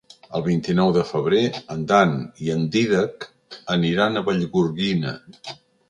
[0.37, 1.43] El vint-i-nou de febrer
[1.77, 2.17] en Dan
[2.47, 3.31] i en Dídac
[3.79, 5.19] aniran a Vallgorguina.